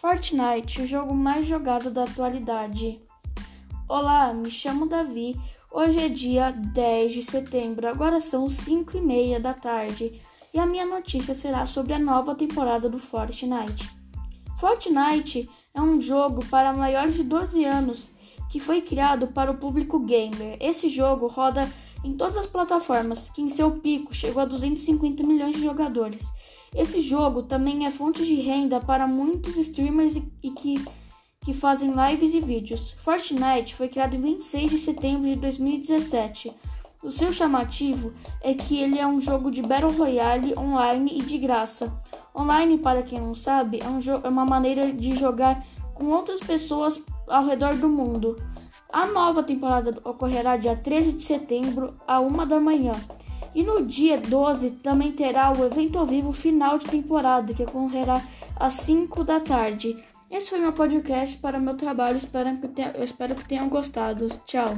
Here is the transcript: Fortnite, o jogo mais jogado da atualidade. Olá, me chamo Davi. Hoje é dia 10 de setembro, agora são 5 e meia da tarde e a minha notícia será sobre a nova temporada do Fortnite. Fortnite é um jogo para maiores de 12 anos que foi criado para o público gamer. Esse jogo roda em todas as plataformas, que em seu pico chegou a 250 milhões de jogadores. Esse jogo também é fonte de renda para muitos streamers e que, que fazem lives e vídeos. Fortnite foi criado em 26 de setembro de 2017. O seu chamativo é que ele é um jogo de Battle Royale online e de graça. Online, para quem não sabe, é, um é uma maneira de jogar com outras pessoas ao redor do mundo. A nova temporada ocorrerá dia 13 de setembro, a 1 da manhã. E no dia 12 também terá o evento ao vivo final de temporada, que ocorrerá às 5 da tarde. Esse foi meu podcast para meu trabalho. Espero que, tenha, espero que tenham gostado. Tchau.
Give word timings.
Fortnite, 0.00 0.82
o 0.82 0.86
jogo 0.86 1.12
mais 1.12 1.44
jogado 1.44 1.90
da 1.90 2.04
atualidade. 2.04 3.00
Olá, 3.88 4.32
me 4.32 4.48
chamo 4.48 4.86
Davi. 4.86 5.34
Hoje 5.72 5.98
é 5.98 6.08
dia 6.08 6.52
10 6.52 7.14
de 7.14 7.22
setembro, 7.24 7.88
agora 7.88 8.20
são 8.20 8.48
5 8.48 8.96
e 8.96 9.00
meia 9.00 9.40
da 9.40 9.52
tarde 9.52 10.22
e 10.54 10.58
a 10.60 10.64
minha 10.64 10.86
notícia 10.86 11.34
será 11.34 11.66
sobre 11.66 11.94
a 11.94 11.98
nova 11.98 12.36
temporada 12.36 12.88
do 12.88 12.96
Fortnite. 12.96 13.90
Fortnite 14.60 15.50
é 15.74 15.80
um 15.80 16.00
jogo 16.00 16.44
para 16.46 16.72
maiores 16.72 17.14
de 17.14 17.24
12 17.24 17.64
anos 17.64 18.08
que 18.52 18.60
foi 18.60 18.80
criado 18.80 19.26
para 19.26 19.50
o 19.50 19.58
público 19.58 19.98
gamer. 19.98 20.56
Esse 20.60 20.88
jogo 20.88 21.26
roda 21.26 21.68
em 22.04 22.14
todas 22.14 22.36
as 22.36 22.46
plataformas, 22.46 23.30
que 23.30 23.42
em 23.42 23.50
seu 23.50 23.72
pico 23.72 24.14
chegou 24.14 24.42
a 24.42 24.46
250 24.46 25.24
milhões 25.24 25.56
de 25.56 25.62
jogadores. 25.62 26.24
Esse 26.74 27.02
jogo 27.02 27.42
também 27.42 27.86
é 27.86 27.90
fonte 27.90 28.24
de 28.24 28.34
renda 28.34 28.80
para 28.80 29.06
muitos 29.06 29.56
streamers 29.56 30.16
e 30.42 30.50
que, 30.50 30.84
que 31.44 31.52
fazem 31.52 31.92
lives 31.92 32.34
e 32.34 32.40
vídeos. 32.40 32.92
Fortnite 32.98 33.74
foi 33.74 33.88
criado 33.88 34.14
em 34.14 34.20
26 34.20 34.70
de 34.70 34.78
setembro 34.78 35.28
de 35.28 35.36
2017. 35.36 36.52
O 37.02 37.10
seu 37.10 37.32
chamativo 37.32 38.12
é 38.42 38.54
que 38.54 38.78
ele 38.78 38.98
é 38.98 39.06
um 39.06 39.20
jogo 39.20 39.50
de 39.50 39.62
Battle 39.62 39.92
Royale 39.92 40.58
online 40.58 41.18
e 41.18 41.22
de 41.22 41.38
graça. 41.38 41.96
Online, 42.34 42.76
para 42.78 43.02
quem 43.02 43.20
não 43.20 43.34
sabe, 43.34 43.80
é, 43.80 43.88
um 43.88 44.00
é 44.24 44.28
uma 44.28 44.44
maneira 44.44 44.92
de 44.92 45.16
jogar 45.16 45.64
com 45.94 46.06
outras 46.06 46.40
pessoas 46.40 47.02
ao 47.26 47.44
redor 47.46 47.74
do 47.76 47.88
mundo. 47.88 48.36
A 48.92 49.06
nova 49.06 49.42
temporada 49.42 49.98
ocorrerá 50.04 50.56
dia 50.56 50.74
13 50.74 51.12
de 51.12 51.22
setembro, 51.22 51.94
a 52.06 52.20
1 52.20 52.46
da 52.46 52.58
manhã. 52.58 52.92
E 53.54 53.62
no 53.62 53.84
dia 53.84 54.18
12 54.18 54.70
também 54.82 55.12
terá 55.12 55.52
o 55.52 55.64
evento 55.64 55.98
ao 55.98 56.06
vivo 56.06 56.32
final 56.32 56.78
de 56.78 56.86
temporada, 56.86 57.52
que 57.54 57.62
ocorrerá 57.62 58.22
às 58.56 58.74
5 58.74 59.24
da 59.24 59.40
tarde. 59.40 59.96
Esse 60.30 60.50
foi 60.50 60.58
meu 60.58 60.72
podcast 60.72 61.36
para 61.38 61.58
meu 61.58 61.74
trabalho. 61.74 62.18
Espero 62.18 62.56
que, 62.58 62.68
tenha, 62.68 62.92
espero 63.02 63.34
que 63.34 63.44
tenham 63.44 63.68
gostado. 63.68 64.28
Tchau. 64.44 64.76